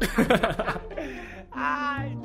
Ai. 1.52 2.18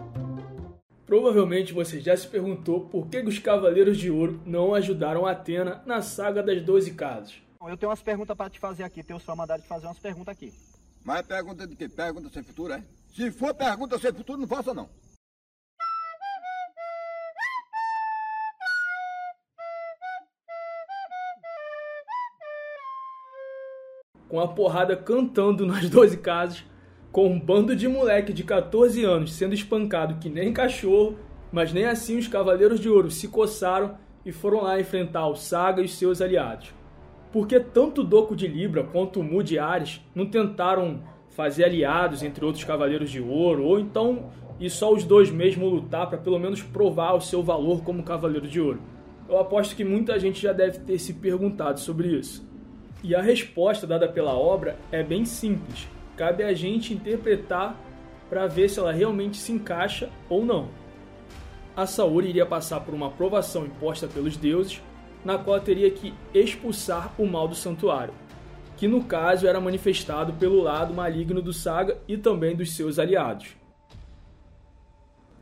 Provavelmente 1.05 1.73
você 1.73 1.99
já 1.99 2.15
se 2.15 2.27
perguntou 2.27 2.87
por 2.89 3.07
que 3.07 3.19
os 3.19 3.39
Cavaleiros 3.39 3.97
de 3.97 4.11
Ouro 4.11 4.41
não 4.45 4.73
ajudaram 4.73 5.25
Atena 5.25 5.81
na 5.85 6.01
saga 6.01 6.43
das 6.43 6.61
Doze 6.61 6.93
Casas. 6.93 7.35
Eu 7.61 7.77
tenho 7.77 7.89
umas 7.89 8.01
perguntas 8.01 8.35
para 8.35 8.49
te 8.49 8.59
fazer 8.59 8.83
aqui. 8.83 9.03
Tenho 9.03 9.19
só 9.19 9.35
mandado 9.35 9.61
te 9.61 9.67
fazer 9.67 9.87
umas 9.87 9.99
perguntas 9.99 10.33
aqui. 10.33 10.53
Mas 11.03 11.25
pergunta 11.25 11.65
de 11.65 11.75
quê? 11.75 11.87
Pergunta 11.87 12.29
sem 12.29 12.43
futuro, 12.43 12.73
é? 12.73 12.83
Se 13.13 13.31
for 13.31 13.53
pergunta 13.53 13.97
sem 13.97 14.13
futuro, 14.13 14.39
não 14.39 14.47
faça 14.47 14.73
não. 14.73 14.89
Com 24.27 24.39
a 24.39 24.47
porrada 24.47 24.95
cantando 24.95 25.65
nas 25.65 25.87
12 25.89 26.17
casas, 26.17 26.63
com 27.11 27.27
um 27.27 27.39
bando 27.39 27.75
de 27.75 27.87
moleque 27.87 28.33
de 28.33 28.43
14 28.43 29.03
anos 29.03 29.33
sendo 29.33 29.53
espancado 29.53 30.15
que 30.15 30.29
nem 30.29 30.53
cachorro, 30.53 31.17
mas 31.51 31.73
nem 31.73 31.85
assim 31.85 32.17
os 32.17 32.27
Cavaleiros 32.27 32.79
de 32.79 32.89
Ouro 32.89 33.09
se 33.09 33.27
coçaram 33.27 33.97
e 34.25 34.31
foram 34.31 34.63
lá 34.63 34.79
enfrentar 34.79 35.27
o 35.27 35.35
Saga 35.35 35.81
e 35.81 35.85
os 35.85 35.95
seus 35.95 36.21
aliados. 36.21 36.73
Porque 37.31 37.59
tanto 37.59 38.01
o 38.01 38.03
Doco 38.03 38.35
de 38.35 38.47
Libra 38.47 38.83
quanto 38.83 39.19
o 39.19 39.23
Mu 39.23 39.41
de 39.41 39.57
Ares 39.57 40.01
não 40.13 40.25
tentaram 40.25 41.01
fazer 41.29 41.65
aliados 41.65 42.23
entre 42.23 42.43
outros 42.43 42.63
Cavaleiros 42.63 43.09
de 43.09 43.21
Ouro, 43.21 43.63
ou 43.63 43.79
então 43.79 44.29
e 44.59 44.69
só 44.69 44.91
os 44.91 45.03
dois 45.03 45.29
mesmo 45.29 45.67
lutar 45.67 46.07
para 46.07 46.17
pelo 46.17 46.39
menos 46.39 46.63
provar 46.63 47.13
o 47.13 47.21
seu 47.21 47.43
valor 47.43 47.83
como 47.83 48.03
Cavaleiro 48.03 48.47
de 48.47 48.59
Ouro? 48.59 48.81
Eu 49.29 49.39
aposto 49.39 49.75
que 49.75 49.83
muita 49.83 50.19
gente 50.19 50.41
já 50.41 50.53
deve 50.53 50.79
ter 50.79 50.97
se 50.97 51.13
perguntado 51.13 51.79
sobre 51.79 52.07
isso. 52.07 52.46
E 53.03 53.15
a 53.15 53.21
resposta 53.21 53.85
dada 53.85 54.07
pela 54.07 54.33
obra 54.33 54.77
é 54.91 55.03
bem 55.03 55.25
simples. 55.25 55.87
Cabe 56.15 56.43
a 56.43 56.53
gente 56.53 56.93
interpretar 56.93 57.75
para 58.29 58.47
ver 58.47 58.69
se 58.69 58.79
ela 58.79 58.91
realmente 58.91 59.37
se 59.37 59.51
encaixa 59.51 60.09
ou 60.29 60.43
não. 60.43 60.69
A 61.75 61.85
Saori 61.85 62.29
iria 62.29 62.45
passar 62.45 62.79
por 62.79 62.93
uma 62.93 63.11
provação 63.11 63.65
imposta 63.65 64.07
pelos 64.07 64.35
deuses, 64.35 64.81
na 65.23 65.37
qual 65.37 65.59
teria 65.59 65.91
que 65.91 66.13
expulsar 66.33 67.13
o 67.19 67.25
mal 67.25 67.47
do 67.47 67.55
santuário, 67.55 68.13
que 68.75 68.87
no 68.87 69.03
caso 69.03 69.47
era 69.47 69.61
manifestado 69.61 70.33
pelo 70.33 70.61
lado 70.61 70.93
maligno 70.93 71.41
do 71.41 71.53
Saga 71.53 71.99
e 72.07 72.17
também 72.17 72.55
dos 72.55 72.75
seus 72.75 72.97
aliados. 72.97 73.55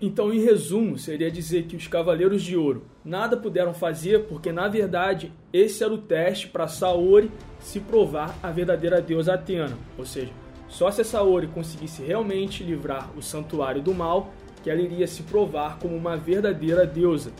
Então, 0.01 0.33
em 0.33 0.41
resumo, 0.41 0.97
seria 0.97 1.31
dizer 1.31 1.63
que 1.63 1.75
os 1.75 1.87
Cavaleiros 1.87 2.43
de 2.43 2.57
Ouro 2.57 2.83
nada 3.03 3.37
puderam 3.37 3.73
fazer 3.73 4.25
porque, 4.25 4.51
na 4.51 4.67
verdade, 4.67 5.31
esse 5.53 5.83
era 5.83 5.93
o 5.93 5.97
teste 5.97 6.47
para 6.47 6.67
Saori 6.67 7.31
se 7.59 7.79
provar 7.79 8.37
a 8.43 8.51
verdadeira 8.51 9.01
deusa 9.01 9.35
Atena. 9.35 9.77
Ou 9.97 10.05
seja, 10.05 10.31
só 10.67 10.91
se 10.91 10.99
a 10.99 11.05
Saori 11.05 11.47
conseguisse 11.47 12.03
realmente 12.03 12.61
livrar 12.61 13.09
o 13.17 13.21
santuário 13.21 13.81
do 13.81 13.93
mal 13.93 14.33
que 14.61 14.69
ela 14.69 14.81
iria 14.81 15.07
se 15.07 15.23
provar 15.23 15.79
como 15.79 15.95
uma 15.95 16.17
verdadeira 16.17 16.85
deusa. 16.85 17.31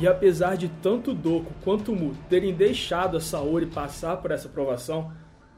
E 0.00 0.06
apesar 0.06 0.56
de 0.56 0.68
tanto 0.80 1.12
Doku 1.12 1.52
quanto 1.64 1.92
Mu 1.92 2.14
terem 2.28 2.54
deixado 2.54 3.16
a 3.16 3.20
Saori 3.20 3.66
passar 3.66 4.18
por 4.18 4.30
essa 4.30 4.48
provação, 4.48 5.10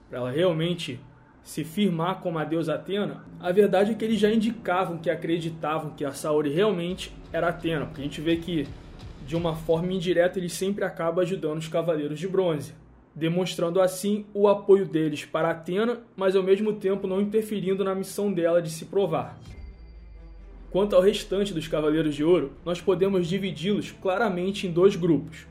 para 0.08 0.18
ela 0.18 0.30
realmente 0.30 0.98
se 1.42 1.62
firmar 1.62 2.20
como 2.20 2.38
a 2.38 2.44
deusa 2.44 2.74
Atena, 2.74 3.22
a 3.38 3.52
verdade 3.52 3.92
é 3.92 3.94
que 3.94 4.02
eles 4.02 4.18
já 4.18 4.32
indicavam 4.32 4.96
que 4.96 5.10
acreditavam 5.10 5.90
que 5.90 6.06
a 6.06 6.12
Saori 6.12 6.48
realmente 6.48 7.12
era 7.30 7.48
Atena, 7.48 7.84
porque 7.84 8.00
a 8.00 8.04
gente 8.04 8.20
vê 8.22 8.36
que 8.36 8.66
de 9.26 9.36
uma 9.36 9.54
forma 9.54 9.92
indireta 9.92 10.38
eles 10.38 10.54
sempre 10.54 10.84
acabam 10.84 11.22
ajudando 11.22 11.58
os 11.58 11.68
Cavaleiros 11.68 12.18
de 12.18 12.26
Bronze, 12.26 12.72
demonstrando 13.14 13.78
assim 13.78 14.24
o 14.32 14.48
apoio 14.48 14.86
deles 14.86 15.26
para 15.26 15.50
Atena, 15.50 16.00
mas 16.16 16.34
ao 16.34 16.42
mesmo 16.42 16.72
tempo 16.72 17.06
não 17.06 17.20
interferindo 17.20 17.84
na 17.84 17.94
missão 17.94 18.32
dela 18.32 18.62
de 18.62 18.70
se 18.70 18.86
provar. 18.86 19.38
Quanto 20.70 20.94
ao 20.94 21.02
restante 21.02 21.52
dos 21.52 21.66
Cavaleiros 21.66 22.14
de 22.14 22.22
Ouro, 22.22 22.52
nós 22.64 22.80
podemos 22.80 23.26
dividi-los 23.26 23.90
claramente 23.90 24.66
em 24.66 24.72
dois 24.72 24.94
grupos: 24.94 25.46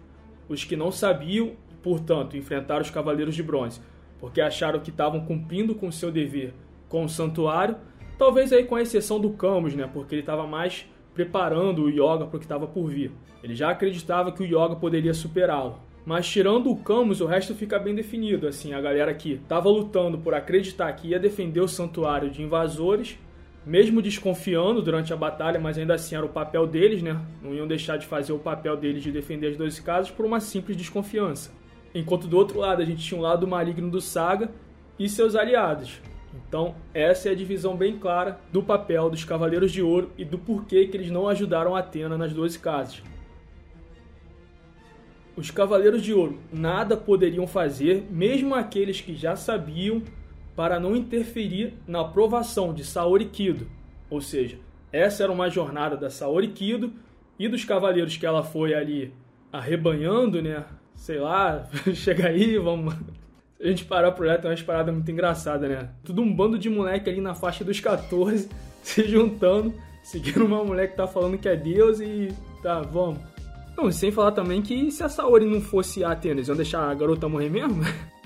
os 0.47 0.63
que 0.63 0.77
não 0.77 0.91
sabiam, 0.91 1.51
portanto, 1.83 2.37
enfrentar 2.37 2.81
os 2.81 2.89
Cavaleiros 2.89 3.35
de 3.35 3.43
Bronze, 3.43 3.81
porque 4.19 4.39
acharam 4.39 4.79
que 4.79 4.89
estavam 4.89 5.21
cumprindo 5.25 5.75
com 5.75 5.91
seu 5.91 6.11
dever 6.11 6.53
com 6.87 7.03
o 7.03 7.09
santuário, 7.09 7.77
talvez 8.17 8.51
aí 8.51 8.63
com 8.63 8.75
a 8.75 8.81
exceção 8.81 9.19
do 9.19 9.29
Camus, 9.31 9.75
né, 9.75 9.87
porque 9.93 10.15
ele 10.15 10.21
estava 10.21 10.47
mais 10.47 10.85
preparando 11.13 11.83
o 11.83 11.89
Yoga 11.89 12.25
para 12.25 12.37
o 12.37 12.39
que 12.39 12.45
estava 12.45 12.65
por 12.65 12.89
vir. 12.89 13.11
Ele 13.43 13.55
já 13.55 13.69
acreditava 13.69 14.31
que 14.31 14.41
o 14.41 14.45
Yoga 14.45 14.75
poderia 14.75 15.13
superá-lo. 15.13 15.79
Mas 16.05 16.27
tirando 16.27 16.71
o 16.71 16.77
Camus, 16.77 17.21
o 17.21 17.25
resto 17.25 17.53
fica 17.53 17.77
bem 17.77 17.93
definido, 17.93 18.47
assim, 18.47 18.73
a 18.73 18.81
galera 18.81 19.13
que 19.13 19.33
estava 19.33 19.69
lutando 19.69 20.17
por 20.17 20.33
acreditar 20.33 20.91
que 20.93 21.09
ia 21.09 21.19
defender 21.19 21.59
o 21.61 21.67
santuário 21.67 22.31
de 22.31 22.41
invasores, 22.41 23.19
mesmo 23.65 24.01
desconfiando 24.01 24.81
durante 24.81 25.13
a 25.13 25.17
batalha, 25.17 25.59
mas 25.59 25.77
ainda 25.77 25.93
assim 25.93 26.15
era 26.15 26.25
o 26.25 26.29
papel 26.29 26.65
deles, 26.65 27.01
né? 27.01 27.19
Não 27.41 27.53
iam 27.53 27.67
deixar 27.67 27.97
de 27.97 28.05
fazer 28.05 28.33
o 28.33 28.39
papel 28.39 28.75
deles 28.77 29.03
de 29.03 29.11
defender 29.11 29.47
as 29.47 29.57
12 29.57 29.81
casas 29.81 30.11
por 30.11 30.25
uma 30.25 30.39
simples 30.39 30.77
desconfiança. 30.77 31.51
Enquanto 31.93 32.27
do 32.27 32.37
outro 32.37 32.59
lado 32.59 32.81
a 32.81 32.85
gente 32.85 33.03
tinha 33.03 33.19
um 33.19 33.23
lado 33.23 33.47
maligno 33.47 33.89
do 33.89 34.01
Saga 34.01 34.49
e 34.97 35.09
seus 35.09 35.35
aliados. 35.35 35.99
Então, 36.33 36.75
essa 36.93 37.29
é 37.29 37.31
a 37.31 37.35
divisão 37.35 37.75
bem 37.75 37.97
clara 37.97 38.39
do 38.51 38.61
papel 38.61 39.09
dos 39.09 39.23
Cavaleiros 39.23 39.71
de 39.71 39.81
Ouro 39.81 40.11
e 40.17 40.23
do 40.23 40.37
porquê 40.37 40.85
que 40.85 40.95
eles 40.95 41.09
não 41.09 41.27
ajudaram 41.27 41.75
Atena 41.75 42.17
nas 42.17 42.33
12 42.33 42.59
casas. 42.59 43.01
Os 45.35 45.49
Cavaleiros 45.49 46.01
de 46.01 46.13
Ouro 46.13 46.37
nada 46.51 46.97
poderiam 46.97 47.47
fazer, 47.47 48.05
mesmo 48.11 48.53
aqueles 48.53 48.99
que 48.99 49.15
já 49.15 49.35
sabiam, 49.35 50.01
para 50.59 50.77
não 50.77 50.93
interferir 50.93 51.75
na 51.87 52.01
aprovação 52.01 52.73
de 52.73 52.83
Saori 52.83 53.23
Kido. 53.23 53.65
Ou 54.09 54.19
seja, 54.19 54.57
essa 54.91 55.23
era 55.23 55.31
uma 55.31 55.49
jornada 55.49 55.95
da 55.95 56.09
Saori 56.09 56.49
Kido 56.49 56.91
e 57.39 57.47
dos 57.47 57.63
cavaleiros 57.63 58.17
que 58.17 58.25
ela 58.25 58.43
foi 58.43 58.73
ali 58.73 59.13
arrebanhando, 59.53 60.41
né? 60.41 60.65
Sei 60.95 61.17
lá, 61.17 61.65
chega 61.95 62.27
aí, 62.27 62.57
vamos. 62.57 62.93
A 63.57 63.67
gente 63.67 63.85
parar 63.85 64.11
por 64.11 64.25
lá, 64.25 64.37
tem 64.37 64.51
umas 64.51 64.61
paradas 64.61 64.93
muito 64.93 65.09
engraçadas, 65.09 65.69
né? 65.69 65.91
Tudo 66.03 66.21
um 66.21 66.35
bando 66.35 66.59
de 66.59 66.69
moleque 66.69 67.09
ali 67.09 67.21
na 67.21 67.33
faixa 67.33 67.63
dos 67.63 67.79
14 67.79 68.49
se 68.83 69.07
juntando, 69.07 69.73
seguindo 70.03 70.45
uma 70.45 70.61
mulher 70.61 70.89
que 70.89 70.97
tá 70.97 71.07
falando 71.07 71.37
que 71.37 71.47
é 71.47 71.55
Deus 71.55 72.01
e 72.01 72.35
tá, 72.61 72.81
vamos. 72.81 73.19
Não, 73.77 73.89
sem 73.93 74.11
falar 74.11 74.33
também 74.33 74.61
que 74.61 74.91
se 74.91 75.01
a 75.03 75.07
Saori 75.07 75.45
não 75.45 75.61
fosse 75.61 76.03
a 76.03 76.11
Atena, 76.11 76.33
eles 76.33 76.49
iam 76.49 76.57
deixar 76.57 76.81
a 76.81 76.93
garota 76.93 77.29
morrer 77.29 77.49
mesmo? 77.49 77.81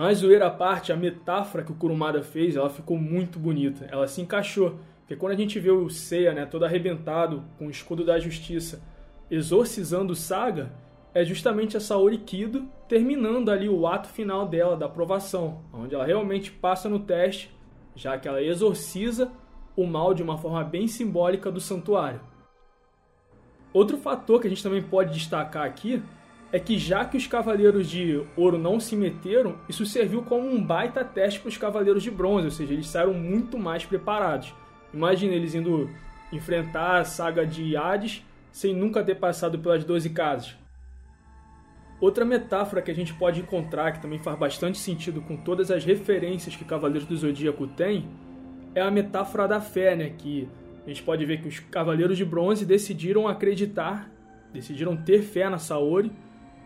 Mas 0.00 0.20
zoeira 0.20 0.46
à 0.46 0.50
parte, 0.50 0.94
a 0.94 0.96
metáfora 0.96 1.62
que 1.62 1.72
o 1.72 1.74
Kurumada 1.74 2.22
fez, 2.22 2.56
ela 2.56 2.70
ficou 2.70 2.96
muito 2.96 3.38
bonita. 3.38 3.86
Ela 3.92 4.08
se 4.08 4.22
encaixou. 4.22 4.78
Porque 5.00 5.14
quando 5.14 5.34
a 5.34 5.36
gente 5.36 5.60
vê 5.60 5.70
o 5.70 5.90
Seiya, 5.90 6.32
né, 6.32 6.46
todo 6.46 6.64
arrebentado, 6.64 7.44
com 7.58 7.66
o 7.66 7.70
escudo 7.70 8.02
da 8.02 8.18
justiça, 8.18 8.82
exorcizando 9.30 10.14
o 10.14 10.16
Saga, 10.16 10.72
é 11.12 11.22
justamente 11.22 11.76
a 11.76 11.80
Saori 11.80 12.16
Kido 12.16 12.66
terminando 12.88 13.50
ali 13.50 13.68
o 13.68 13.86
ato 13.86 14.08
final 14.08 14.48
dela, 14.48 14.74
da 14.74 14.86
aprovação, 14.86 15.60
onde 15.70 15.94
ela 15.94 16.06
realmente 16.06 16.50
passa 16.50 16.88
no 16.88 17.00
teste, 17.00 17.54
já 17.94 18.16
que 18.16 18.26
ela 18.26 18.42
exorciza 18.42 19.30
o 19.76 19.86
mal 19.86 20.14
de 20.14 20.22
uma 20.22 20.38
forma 20.38 20.64
bem 20.64 20.88
simbólica 20.88 21.52
do 21.52 21.60
santuário. 21.60 22.22
Outro 23.70 23.98
fator 23.98 24.40
que 24.40 24.46
a 24.46 24.50
gente 24.50 24.62
também 24.62 24.82
pode 24.82 25.12
destacar 25.12 25.66
aqui 25.66 26.02
é 26.52 26.58
que 26.58 26.78
já 26.78 27.04
que 27.04 27.16
os 27.16 27.26
cavaleiros 27.26 27.88
de 27.88 28.22
ouro 28.36 28.58
não 28.58 28.80
se 28.80 28.96
meteram, 28.96 29.56
isso 29.68 29.86
serviu 29.86 30.22
como 30.22 30.48
um 30.48 30.62
baita 30.62 31.04
teste 31.04 31.40
para 31.40 31.48
os 31.48 31.56
cavaleiros 31.56 32.02
de 32.02 32.10
bronze, 32.10 32.46
ou 32.46 32.50
seja, 32.50 32.72
eles 32.72 32.88
saíram 32.88 33.14
muito 33.14 33.56
mais 33.58 33.84
preparados. 33.84 34.52
Imagina 34.92 35.32
eles 35.32 35.54
indo 35.54 35.88
enfrentar 36.32 36.98
a 36.98 37.04
saga 37.04 37.46
de 37.46 37.76
Hades 37.76 38.24
sem 38.50 38.74
nunca 38.74 39.04
ter 39.04 39.14
passado 39.14 39.58
pelas 39.58 39.84
12 39.84 40.10
casas. 40.10 40.56
Outra 42.00 42.24
metáfora 42.24 42.80
que 42.80 42.90
a 42.90 42.94
gente 42.94 43.12
pode 43.14 43.40
encontrar, 43.40 43.92
que 43.92 44.00
também 44.00 44.18
faz 44.18 44.38
bastante 44.38 44.78
sentido 44.78 45.20
com 45.20 45.36
todas 45.36 45.70
as 45.70 45.84
referências 45.84 46.56
que 46.56 46.64
Cavaleiros 46.64 47.06
do 47.06 47.14
Zodíaco 47.14 47.66
tem, 47.66 48.08
é 48.74 48.80
a 48.80 48.90
metáfora 48.90 49.46
da 49.46 49.60
fé, 49.60 49.94
né? 49.94 50.10
Que 50.16 50.48
a 50.84 50.88
gente 50.88 51.02
pode 51.02 51.24
ver 51.26 51.42
que 51.42 51.48
os 51.48 51.60
Cavaleiros 51.60 52.16
de 52.16 52.24
Bronze 52.24 52.64
decidiram 52.64 53.28
acreditar, 53.28 54.10
decidiram 54.50 54.96
ter 54.96 55.22
fé 55.22 55.48
na 55.50 55.58
Saori, 55.58 56.10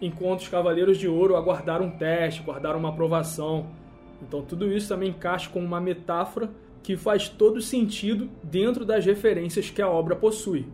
enquanto 0.00 0.40
os 0.40 0.48
Cavaleiros 0.48 0.98
de 0.98 1.08
Ouro 1.08 1.36
aguardaram 1.36 1.86
um 1.86 1.90
teste, 1.90 2.42
aguardaram 2.42 2.78
uma 2.78 2.90
aprovação. 2.90 3.66
Então 4.22 4.42
tudo 4.42 4.70
isso 4.72 4.88
também 4.88 5.10
encaixa 5.10 5.50
como 5.50 5.66
uma 5.66 5.80
metáfora 5.80 6.50
que 6.82 6.96
faz 6.96 7.28
todo 7.28 7.60
sentido 7.60 8.28
dentro 8.42 8.84
das 8.84 9.04
referências 9.04 9.70
que 9.70 9.80
a 9.80 9.88
obra 9.88 10.14
possui, 10.14 10.66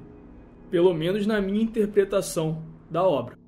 pelo 0.70 0.92
menos 0.92 1.26
na 1.26 1.40
minha 1.40 1.62
interpretação 1.62 2.62
da 2.90 3.02
obra. 3.02 3.38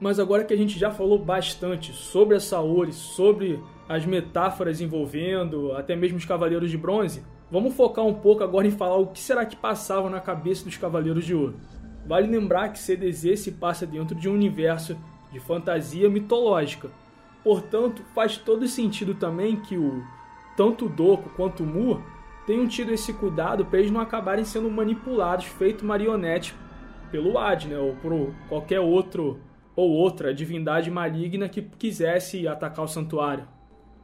Mas 0.00 0.18
agora 0.18 0.44
que 0.44 0.54
a 0.54 0.56
gente 0.56 0.78
já 0.78 0.90
falou 0.90 1.18
bastante 1.18 1.92
sobre 1.92 2.36
a 2.36 2.40
Saori, 2.40 2.92
sobre 2.92 3.60
as 3.88 4.06
metáforas 4.06 4.80
envolvendo 4.80 5.72
até 5.72 5.94
mesmo 5.94 6.16
os 6.16 6.24
Cavaleiros 6.24 6.70
de 6.70 6.78
Bronze, 6.78 7.22
vamos 7.50 7.74
focar 7.74 8.06
um 8.06 8.14
pouco 8.14 8.42
agora 8.42 8.66
em 8.66 8.70
falar 8.70 8.96
o 8.96 9.08
que 9.08 9.20
será 9.20 9.44
que 9.44 9.56
passava 9.56 10.08
na 10.08 10.20
cabeça 10.20 10.64
dos 10.64 10.76
Cavaleiros 10.76 11.24
de 11.24 11.34
Ouro. 11.34 11.56
Vale 12.10 12.26
lembrar 12.26 12.72
que 12.72 12.78
CDZ 12.80 13.38
se 13.38 13.52
passa 13.52 13.86
dentro 13.86 14.16
de 14.16 14.28
um 14.28 14.34
universo 14.34 14.98
de 15.30 15.38
fantasia 15.38 16.10
mitológica. 16.10 16.90
Portanto, 17.44 18.02
faz 18.12 18.36
todo 18.36 18.66
sentido 18.66 19.14
também 19.14 19.54
que 19.60 19.76
o 19.76 20.02
tanto 20.56 20.86
o 20.86 20.88
Doku 20.88 21.30
quanto 21.36 21.62
o 21.62 21.66
Mu 21.66 22.02
tenham 22.48 22.66
tido 22.66 22.92
esse 22.92 23.12
cuidado 23.12 23.64
para 23.64 23.78
eles 23.78 23.92
não 23.92 24.00
acabarem 24.00 24.44
sendo 24.44 24.68
manipulados, 24.68 25.44
feito 25.44 25.86
marionete 25.86 26.52
pelo 27.12 27.38
Ad, 27.38 27.68
né, 27.68 27.78
ou 27.78 27.94
por 27.94 28.34
qualquer 28.48 28.80
outro 28.80 29.38
ou 29.76 29.88
outra 29.92 30.34
divindade 30.34 30.90
maligna 30.90 31.48
que 31.48 31.62
quisesse 31.62 32.48
atacar 32.48 32.86
o 32.86 32.88
santuário. 32.88 33.46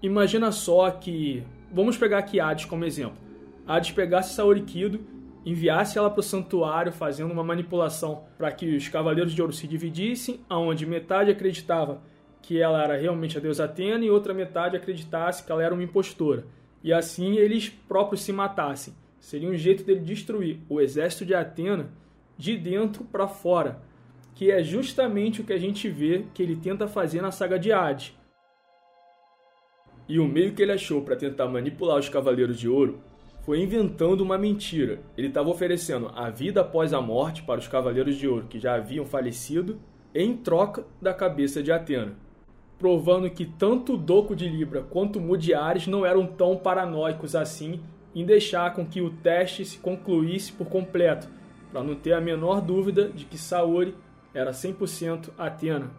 Imagina 0.00 0.52
só 0.52 0.92
que, 0.92 1.42
vamos 1.72 1.98
pegar 1.98 2.18
aqui 2.18 2.38
Hades 2.38 2.66
como 2.66 2.84
exemplo. 2.84 3.18
Hades 3.66 3.90
pegasse 3.90 4.32
Saori 4.32 4.60
Kido, 4.60 5.15
enviasse 5.46 5.96
ela 5.96 6.10
para 6.10 6.18
o 6.18 6.24
santuário 6.24 6.90
fazendo 6.90 7.30
uma 7.30 7.44
manipulação 7.44 8.24
para 8.36 8.50
que 8.50 8.74
os 8.74 8.88
Cavaleiros 8.88 9.32
de 9.32 9.40
Ouro 9.40 9.52
se 9.52 9.68
dividissem, 9.68 10.40
aonde 10.48 10.84
metade 10.84 11.30
acreditava 11.30 12.02
que 12.42 12.60
ela 12.60 12.82
era 12.82 12.96
realmente 12.96 13.38
a 13.38 13.40
deusa 13.40 13.64
Atena 13.64 14.04
e 14.04 14.10
outra 14.10 14.34
metade 14.34 14.76
acreditasse 14.76 15.44
que 15.44 15.52
ela 15.52 15.62
era 15.62 15.72
uma 15.72 15.84
impostora. 15.84 16.44
E 16.82 16.92
assim 16.92 17.36
eles 17.36 17.68
próprios 17.68 18.22
se 18.22 18.32
matassem. 18.32 18.92
Seria 19.20 19.48
um 19.48 19.56
jeito 19.56 19.84
dele 19.84 20.00
destruir 20.00 20.58
o 20.68 20.80
exército 20.80 21.24
de 21.24 21.34
Atena 21.34 21.90
de 22.36 22.56
dentro 22.56 23.04
para 23.04 23.28
fora, 23.28 23.80
que 24.34 24.50
é 24.50 24.62
justamente 24.62 25.40
o 25.40 25.44
que 25.44 25.52
a 25.52 25.58
gente 25.58 25.88
vê 25.88 26.24
que 26.34 26.42
ele 26.42 26.56
tenta 26.56 26.88
fazer 26.88 27.22
na 27.22 27.30
saga 27.30 27.58
de 27.58 27.72
Hades. 27.72 28.12
E 30.08 30.18
o 30.18 30.26
meio 30.26 30.54
que 30.54 30.62
ele 30.62 30.72
achou 30.72 31.02
para 31.02 31.16
tentar 31.16 31.48
manipular 31.48 31.98
os 31.98 32.08
Cavaleiros 32.08 32.58
de 32.58 32.68
Ouro 32.68 33.00
foi 33.46 33.62
inventando 33.62 34.22
uma 34.22 34.36
mentira. 34.36 34.98
Ele 35.16 35.28
estava 35.28 35.48
oferecendo 35.48 36.10
a 36.16 36.28
vida 36.28 36.62
após 36.62 36.92
a 36.92 37.00
morte 37.00 37.44
para 37.44 37.60
os 37.60 37.68
Cavaleiros 37.68 38.16
de 38.16 38.26
Ouro 38.26 38.48
que 38.48 38.58
já 38.58 38.74
haviam 38.74 39.06
falecido, 39.06 39.78
em 40.12 40.36
troca 40.36 40.84
da 41.00 41.14
cabeça 41.14 41.62
de 41.62 41.70
Atena, 41.70 42.14
provando 42.76 43.30
que 43.30 43.46
tanto 43.46 43.96
Doco 43.96 44.34
de 44.34 44.48
Libra 44.48 44.82
quanto 44.82 45.20
o 45.20 45.22
Mu 45.22 45.36
de 45.36 45.54
Ares 45.54 45.86
não 45.86 46.04
eram 46.04 46.26
tão 46.26 46.56
paranoicos 46.56 47.36
assim 47.36 47.80
em 48.12 48.24
deixar 48.24 48.74
com 48.74 48.84
que 48.84 49.00
o 49.00 49.10
teste 49.10 49.64
se 49.64 49.78
concluísse 49.78 50.50
por 50.50 50.66
completo, 50.66 51.28
para 51.70 51.84
não 51.84 51.94
ter 51.94 52.14
a 52.14 52.20
menor 52.20 52.60
dúvida 52.60 53.10
de 53.10 53.26
que 53.26 53.38
Saori 53.38 53.94
era 54.34 54.50
100% 54.50 55.30
Atena. 55.38 55.90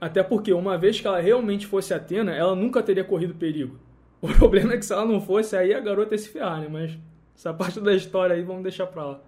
Até 0.00 0.22
porque, 0.22 0.52
uma 0.52 0.78
vez 0.78 0.98
que 0.98 1.06
ela 1.06 1.20
realmente 1.20 1.66
fosse 1.66 1.92
Atena, 1.94 2.34
ela 2.34 2.56
nunca 2.56 2.82
teria 2.82 3.04
corrido 3.04 3.34
perigo. 3.34 3.78
O 4.22 4.28
problema 4.28 4.74
é 4.74 4.76
que 4.76 4.84
se 4.84 4.92
ela 4.92 5.06
não 5.06 5.20
fosse, 5.20 5.56
aí 5.56 5.72
a 5.72 5.80
garota 5.80 6.14
ia 6.14 6.18
se 6.18 6.28
ferrar, 6.28 6.60
né? 6.60 6.68
Mas 6.70 6.98
essa 7.34 7.54
parte 7.54 7.80
da 7.80 7.94
história 7.94 8.36
aí 8.36 8.42
vamos 8.42 8.62
deixar 8.62 8.86
pra 8.86 9.04
lá. 9.04 9.20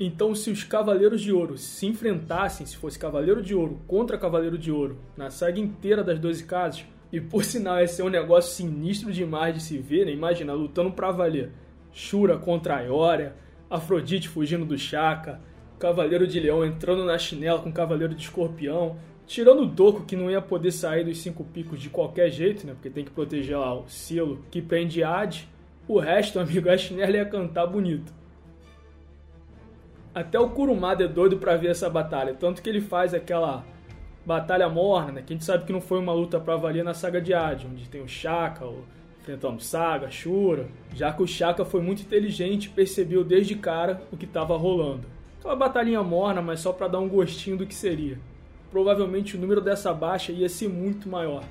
Então, 0.00 0.34
se 0.34 0.50
os 0.50 0.64
Cavaleiros 0.64 1.20
de 1.20 1.30
Ouro 1.30 1.58
se 1.58 1.86
enfrentassem, 1.86 2.66
se 2.66 2.76
fosse 2.76 2.98
Cavaleiro 2.98 3.42
de 3.42 3.54
Ouro 3.54 3.80
contra 3.86 4.16
Cavaleiro 4.16 4.56
de 4.56 4.72
Ouro, 4.72 4.98
na 5.16 5.30
saga 5.30 5.60
inteira 5.60 6.02
das 6.02 6.18
12 6.18 6.44
casas, 6.44 6.84
e 7.12 7.20
por 7.20 7.44
sinal 7.46 7.78
ia 7.78 7.86
ser 7.86 8.02
um 8.02 8.08
negócio 8.08 8.52
sinistro 8.52 9.12
demais 9.12 9.54
de 9.54 9.62
se 9.62 9.78
ver, 9.78 10.06
né? 10.06 10.12
Imagina, 10.12 10.54
lutando 10.54 10.90
pra 10.90 11.12
valer. 11.12 11.52
Shura 11.92 12.38
contra 12.38 12.82
Ioria, 12.82 13.36
Afrodite 13.68 14.28
fugindo 14.28 14.64
do 14.64 14.78
Chaka, 14.78 15.40
Cavaleiro 15.78 16.26
de 16.26 16.40
Leão 16.40 16.64
entrando 16.64 17.04
na 17.04 17.18
chinela 17.18 17.60
com 17.60 17.70
Cavaleiro 17.70 18.14
de 18.14 18.22
Escorpião, 18.22 18.96
tirando 19.30 19.62
o 19.62 19.66
Doco 19.66 20.02
que 20.02 20.16
não 20.16 20.28
ia 20.28 20.42
poder 20.42 20.72
sair 20.72 21.04
dos 21.04 21.18
cinco 21.18 21.44
picos 21.44 21.80
de 21.80 21.88
qualquer 21.88 22.30
jeito, 22.30 22.66
né? 22.66 22.72
Porque 22.72 22.90
tem 22.90 23.04
que 23.04 23.12
proteger 23.12 23.56
lá 23.56 23.72
o 23.72 23.88
selo 23.88 24.44
que 24.50 24.60
prende 24.60 25.04
Hades. 25.04 25.46
O 25.86 26.00
resto, 26.00 26.38
amigo, 26.40 26.68
a 26.68 26.76
chinela 26.76 27.16
ia 27.16 27.24
cantar 27.24 27.68
bonito. 27.68 28.12
Até 30.12 30.36
o 30.40 30.50
Kurumada 30.50 31.04
é 31.04 31.08
doido 31.08 31.38
pra 31.38 31.56
ver 31.56 31.68
essa 31.68 31.88
batalha, 31.88 32.34
tanto 32.34 32.60
que 32.60 32.68
ele 32.68 32.80
faz 32.80 33.14
aquela 33.14 33.64
batalha 34.26 34.68
morna, 34.68 35.12
né? 35.12 35.22
Que 35.24 35.32
a 35.32 35.36
gente 35.36 35.44
sabe 35.44 35.64
que 35.64 35.72
não 35.72 35.80
foi 35.80 36.00
uma 36.00 36.12
luta 36.12 36.40
pra 36.40 36.56
valer 36.56 36.82
na 36.82 36.92
saga 36.92 37.20
de 37.20 37.32
Hades, 37.32 37.70
onde 37.70 37.88
tem 37.88 38.02
o 38.02 38.08
Shaka, 38.08 38.66
o 38.66 38.84
enfrentando 39.20 39.62
Saga, 39.62 40.10
Shura, 40.10 40.66
já 40.92 41.12
que 41.12 41.22
o 41.22 41.26
Shaka 41.26 41.64
foi 41.64 41.80
muito 41.80 42.02
inteligente 42.02 42.64
e 42.64 42.70
percebeu 42.70 43.22
desde 43.22 43.54
cara 43.54 44.02
o 44.10 44.16
que 44.16 44.24
estava 44.24 44.56
rolando. 44.56 45.06
Aquela 45.38 45.54
batalhinha 45.54 46.02
morna, 46.02 46.42
mas 46.42 46.58
só 46.58 46.72
para 46.72 46.88
dar 46.88 46.98
um 46.98 47.08
gostinho 47.08 47.56
do 47.56 47.66
que 47.66 47.74
seria. 47.74 48.18
Provavelmente 48.70 49.36
o 49.36 49.40
número 49.40 49.60
dessa 49.60 49.92
baixa 49.92 50.32
ia 50.32 50.48
ser 50.48 50.68
muito 50.68 51.08
maior. 51.08 51.44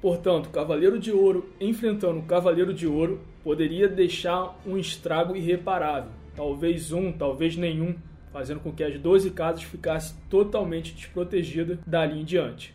Portanto, 0.00 0.50
Cavaleiro 0.50 0.98
de 0.98 1.12
Ouro 1.12 1.48
enfrentando 1.60 2.22
Cavaleiro 2.22 2.74
de 2.74 2.86
Ouro 2.86 3.20
poderia 3.42 3.88
deixar 3.88 4.58
um 4.66 4.76
estrago 4.76 5.36
irreparável. 5.36 6.10
Talvez 6.36 6.92
um, 6.92 7.12
talvez 7.12 7.56
nenhum, 7.56 7.94
fazendo 8.32 8.60
com 8.60 8.72
que 8.72 8.82
as 8.82 8.98
12 8.98 9.30
casas 9.30 9.62
ficassem 9.62 10.16
totalmente 10.28 10.92
desprotegidas 10.92 11.78
dali 11.86 12.20
em 12.20 12.24
diante. 12.24 12.74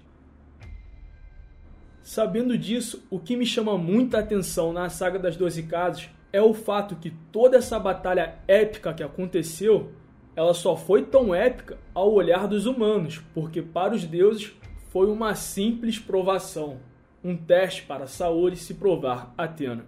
Sabendo 2.02 2.58
disso, 2.58 3.06
o 3.10 3.20
que 3.20 3.36
me 3.36 3.46
chama 3.46 3.78
muita 3.78 4.20
atenção 4.20 4.74
na 4.74 4.90
saga 4.90 5.20
das 5.20 5.36
12 5.36 5.64
casas 5.64 6.10
é 6.34 6.42
o 6.42 6.54
fato 6.54 6.96
que 6.96 7.12
toda 7.32 7.58
essa 7.58 7.78
batalha 7.78 8.36
épica 8.48 8.94
que 8.94 9.04
aconteceu 9.04 9.92
ela 10.40 10.54
só 10.54 10.74
foi 10.74 11.04
tão 11.04 11.36
épica 11.36 11.78
ao 11.94 12.14
olhar 12.14 12.48
dos 12.48 12.66
humanos, 12.66 13.22
porque 13.34 13.62
para 13.62 13.94
os 13.94 14.06
deuses 14.06 14.54
foi 14.88 15.08
uma 15.08 15.36
simples 15.36 16.00
provação, 16.00 16.78
um 17.22 17.36
teste 17.36 17.82
para 17.82 18.08
Saori 18.08 18.56
se 18.56 18.76
provar 18.76 19.34
Atena. 19.38 19.84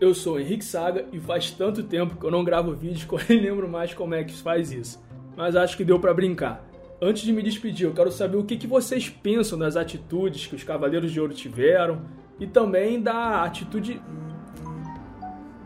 Eu 0.00 0.12
sou 0.12 0.40
Henrique 0.40 0.64
Saga 0.64 1.06
e 1.12 1.20
faz 1.20 1.52
tanto 1.52 1.84
tempo 1.84 2.16
que 2.16 2.26
eu 2.26 2.30
não 2.32 2.42
gravo 2.42 2.74
vídeos 2.74 3.04
que 3.04 3.14
eu 3.14 3.20
nem 3.30 3.50
lembro 3.50 3.68
mais 3.68 3.94
como 3.94 4.16
é 4.16 4.24
que 4.24 4.32
faz 4.32 4.72
isso, 4.72 5.00
mas 5.36 5.54
acho 5.54 5.76
que 5.76 5.84
deu 5.84 6.00
para 6.00 6.12
brincar. 6.12 6.68
Antes 7.00 7.22
de 7.22 7.32
me 7.32 7.40
despedir, 7.40 7.86
eu 7.86 7.94
quero 7.94 8.10
saber 8.10 8.36
o 8.36 8.44
que, 8.44 8.56
que 8.56 8.66
vocês 8.66 9.08
pensam 9.08 9.56
das 9.56 9.76
atitudes 9.76 10.48
que 10.48 10.56
os 10.56 10.64
Cavaleiros 10.64 11.12
de 11.12 11.20
Ouro 11.20 11.34
tiveram 11.34 12.02
e 12.40 12.48
também 12.48 13.00
da 13.00 13.44
atitude 13.44 14.02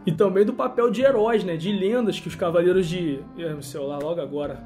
e 0.07 0.13
também 0.13 0.45
do 0.45 0.55
papel 0.55 0.89
de 0.89 1.03
heróis, 1.03 1.43
né, 1.43 1.57
de 1.57 1.73
lendas 1.73 2.21
que 2.21 2.29
os 2.29 2.37
cavaleiros 2.37 2.87
de, 2.87 3.19
meu 3.37 3.61
celular 3.61 4.01
logo 4.01 4.21
agora. 4.21 4.63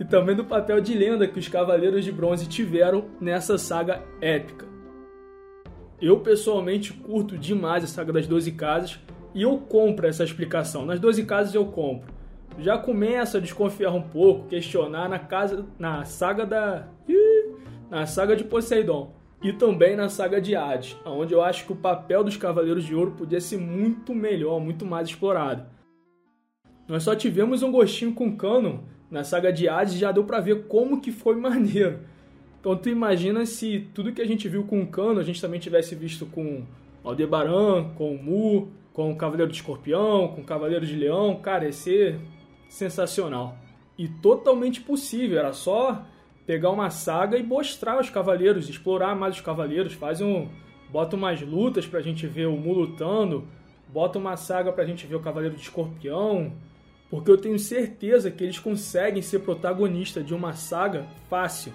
E 0.00 0.04
também 0.04 0.34
do 0.34 0.44
papel 0.44 0.80
de 0.80 0.94
lenda 0.94 1.28
que 1.28 1.38
os 1.38 1.46
cavaleiros 1.46 2.04
de 2.04 2.10
bronze 2.10 2.48
tiveram 2.48 3.04
nessa 3.20 3.56
saga 3.56 4.02
épica. 4.20 4.66
Eu 6.00 6.18
pessoalmente 6.18 6.92
curto 6.92 7.38
demais 7.38 7.84
a 7.84 7.86
saga 7.86 8.12
das 8.12 8.26
12 8.26 8.50
casas 8.52 8.98
e 9.32 9.42
eu 9.42 9.56
compro 9.58 10.08
essa 10.08 10.24
explicação. 10.24 10.84
Nas 10.84 10.98
12 10.98 11.24
casas 11.24 11.54
eu 11.54 11.64
compro. 11.66 12.12
Já 12.58 12.76
começo 12.76 13.36
a 13.36 13.40
desconfiar 13.40 13.92
um 13.92 14.02
pouco, 14.02 14.48
questionar 14.48 15.08
na 15.08 15.20
casa 15.20 15.64
na 15.78 16.04
saga 16.04 16.44
da 16.44 16.88
na 17.88 18.06
saga 18.06 18.34
de 18.34 18.42
Poseidon 18.42 19.12
e 19.42 19.52
também 19.52 19.96
na 19.96 20.08
saga 20.08 20.40
de 20.40 20.54
Hades, 20.54 20.96
onde 21.04 21.34
eu 21.34 21.42
acho 21.42 21.66
que 21.66 21.72
o 21.72 21.76
papel 21.76 22.22
dos 22.22 22.36
Cavaleiros 22.36 22.84
de 22.84 22.94
Ouro 22.94 23.10
podia 23.12 23.40
ser 23.40 23.58
muito 23.58 24.14
melhor, 24.14 24.60
muito 24.60 24.86
mais 24.86 25.08
explorado. 25.08 25.66
Nós 26.86 27.02
só 27.02 27.16
tivemos 27.16 27.62
um 27.62 27.72
gostinho 27.72 28.14
com 28.14 28.36
Canon 28.36 28.78
na 29.10 29.24
saga 29.24 29.52
de 29.52 29.68
Hades 29.68 29.94
e 29.94 29.98
já 29.98 30.12
deu 30.12 30.24
para 30.24 30.40
ver 30.40 30.66
como 30.66 31.00
que 31.00 31.10
foi 31.10 31.34
maneiro. 31.40 32.00
Então 32.60 32.76
tu 32.76 32.88
imagina 32.88 33.44
se 33.44 33.88
tudo 33.92 34.12
que 34.12 34.22
a 34.22 34.26
gente 34.26 34.48
viu 34.48 34.62
com 34.64 34.80
o 34.80 34.86
Canon 34.86 35.18
a 35.18 35.24
gente 35.24 35.40
também 35.40 35.58
tivesse 35.58 35.96
visto 35.96 36.24
com 36.26 36.64
Aldebaran, 37.02 37.90
com 37.96 38.16
Mu, 38.16 38.70
com 38.92 39.10
o 39.10 39.16
Cavaleiro 39.16 39.50
de 39.50 39.58
Escorpião, 39.58 40.28
com 40.28 40.42
o 40.42 40.44
Cavaleiro 40.44 40.86
de 40.86 40.94
Leão, 40.94 41.36
cara, 41.36 41.64
ia 41.64 41.72
ser 41.72 42.20
sensacional. 42.68 43.56
E 43.98 44.06
totalmente 44.06 44.80
possível, 44.80 45.38
era 45.38 45.52
só 45.52 46.04
pegar 46.46 46.70
uma 46.70 46.90
saga 46.90 47.38
e 47.38 47.42
mostrar 47.42 48.00
os 48.00 48.10
cavaleiros, 48.10 48.68
explorar 48.68 49.14
mais 49.14 49.36
os 49.36 49.40
cavaleiros, 49.40 49.94
faz 49.94 50.20
um, 50.20 50.48
bota 50.90 51.16
umas 51.16 51.40
lutas 51.40 51.86
pra 51.86 52.00
gente 52.00 52.26
ver 52.26 52.46
o 52.46 52.56
Mu 52.56 52.72
lutando, 52.72 53.46
bota 53.88 54.18
uma 54.18 54.36
saga 54.36 54.72
pra 54.72 54.84
gente 54.84 55.06
ver 55.06 55.16
o 55.16 55.20
Cavaleiro 55.20 55.54
de 55.54 55.62
Escorpião, 55.62 56.52
porque 57.10 57.30
eu 57.30 57.36
tenho 57.36 57.58
certeza 57.58 58.30
que 58.30 58.42
eles 58.42 58.58
conseguem 58.58 59.20
ser 59.20 59.40
protagonista 59.40 60.22
de 60.22 60.34
uma 60.34 60.54
saga 60.54 61.06
fácil. 61.28 61.72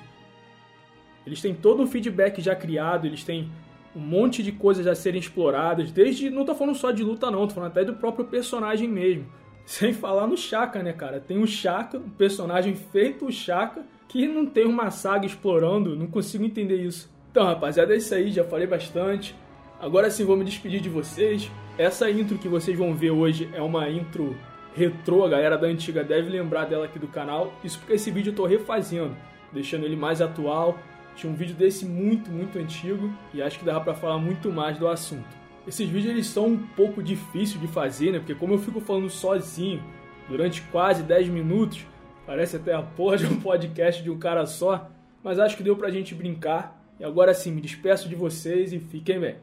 Eles 1.26 1.42
têm 1.42 1.54
todo 1.54 1.84
um 1.84 1.88
feedback 1.88 2.42
já 2.42 2.56
criado, 2.56 3.06
eles 3.06 3.24
têm 3.24 3.50
um 3.96 4.00
monte 4.00 4.42
de 4.42 4.52
coisas 4.52 4.88
a 4.88 4.96
serem 4.96 5.20
exploradas, 5.20 5.92
desde, 5.92 6.30
não 6.30 6.46
tô 6.46 6.56
falando 6.56 6.76
só 6.76 6.92
de 6.92 7.04
luta 7.04 7.30
não, 7.30 7.48
tô 7.48 7.56
falando 7.56 7.72
até 7.72 7.84
do 7.84 7.94
próprio 7.94 8.26
personagem 8.26 8.88
mesmo. 8.88 9.26
Sem 9.68 9.92
falar 9.92 10.28
no 10.28 10.38
Chaka, 10.38 10.82
né, 10.82 10.94
cara? 10.94 11.20
Tem 11.20 11.38
o 11.40 11.46
Chaka, 11.46 11.98
um 11.98 12.10
personagem 12.10 12.74
feito 12.74 13.26
o 13.26 13.32
Chaka, 13.34 13.84
que 14.08 14.26
não 14.26 14.46
tem 14.46 14.66
uma 14.66 14.90
saga 14.90 15.26
explorando, 15.26 15.94
não 15.94 16.08
consigo 16.08 16.46
entender 16.46 16.78
isso. 16.78 17.12
Então, 17.30 17.46
rapaziada, 17.46 17.94
é 17.94 17.98
isso 17.98 18.16
aí, 18.16 18.32
já 18.32 18.46
falei 18.46 18.66
bastante. 18.66 19.36
Agora 19.78 20.10
sim, 20.10 20.24
vou 20.24 20.38
me 20.38 20.46
despedir 20.46 20.80
de 20.80 20.88
vocês. 20.88 21.52
Essa 21.78 22.10
intro 22.10 22.38
que 22.38 22.48
vocês 22.48 22.78
vão 22.78 22.96
ver 22.96 23.12
hoje 23.12 23.50
é 23.54 23.62
uma 23.62 23.90
intro 23.90 24.38
retrô, 24.74 25.26
a 25.26 25.30
galera 25.30 25.58
da 25.58 25.68
antiga 25.68 26.02
deve 26.02 26.30
lembrar 26.30 26.64
dela 26.64 26.86
aqui 26.86 26.98
do 26.98 27.10
canal. 27.10 27.54
Isso 27.62 27.78
porque 27.78 27.96
esse 27.96 28.10
vídeo 28.10 28.32
eu 28.32 28.36
tô 28.36 28.46
refazendo, 28.46 29.18
deixando 29.52 29.86
ele 29.86 29.98
mais 29.98 30.22
atual. 30.22 30.80
Tinha 31.14 31.30
um 31.30 31.36
vídeo 31.36 31.56
desse 31.56 31.86
muito, 31.86 32.32
muito 32.32 32.58
antigo 32.58 33.12
e 33.34 33.42
acho 33.42 33.60
que 33.60 33.66
dava 33.66 33.82
pra 33.82 33.94
falar 33.94 34.18
muito 34.18 34.50
mais 34.50 34.80
do 34.80 34.88
assunto. 34.88 35.28
Esses 35.68 35.90
vídeos 35.90 36.12
eles 36.12 36.28
são 36.28 36.48
um 36.48 36.58
pouco 36.58 37.04
difíceis 37.04 37.60
de 37.60 37.68
fazer, 37.68 38.14
né? 38.14 38.20
Porque 38.20 38.34
como 38.34 38.54
eu 38.54 38.60
fico 38.60 38.80
falando 38.80 39.10
sozinho 39.10 39.84
durante 40.30 40.62
quase 40.64 41.04
10 41.04 41.28
minutos, 41.28 41.86
parece 42.26 42.56
até 42.56 42.74
a 42.74 42.82
porra 42.82 43.18
de 43.18 43.26
um 43.26 43.38
podcast 43.42 44.02
de 44.02 44.10
um 44.10 44.18
cara 44.18 44.46
só, 44.46 44.90
mas 45.22 45.40
acho 45.40 45.58
que 45.58 45.64
deu 45.64 45.76
pra 45.76 45.92
gente 45.92 46.16
brincar. 46.16 46.82
E 47.00 47.04
agora 47.04 47.34
sim, 47.34 47.52
me 47.52 47.62
despeço 47.62 48.08
de 48.08 48.16
vocês 48.16 48.72
e 48.72 48.80
fiquem 48.80 49.20
bem. 49.20 49.36